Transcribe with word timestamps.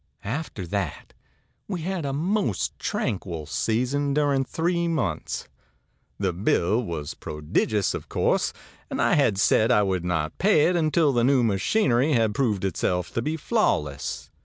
ãAfter 0.25 0.67
that 0.67 1.13
we 1.67 1.81
had 1.81 2.05
a 2.07 2.11
most 2.11 2.73
tranquil 2.79 3.45
season 3.45 4.15
during 4.15 4.43
three 4.43 4.87
months. 4.87 5.47
The 6.17 6.33
bill 6.33 6.81
was 6.83 7.13
prodigious, 7.13 7.93
of 7.93 8.09
course, 8.09 8.51
and 8.89 8.99
I 8.99 9.13
had 9.13 9.37
said 9.37 9.71
I 9.71 9.83
would 9.83 10.03
not 10.03 10.35
pay 10.39 10.65
it 10.65 10.75
until 10.75 11.13
the 11.13 11.23
new 11.23 11.43
machinery 11.43 12.13
had 12.13 12.33
proved 12.33 12.65
itself 12.65 13.13
to 13.13 13.21
be 13.21 13.37
flawless. 13.37 14.31